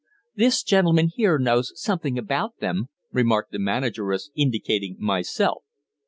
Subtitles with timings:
[0.35, 5.61] "This gentleman here knows something about them," remarked the manageress, indicating myself.